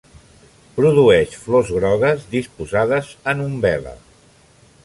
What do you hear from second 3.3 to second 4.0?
en umbel·la.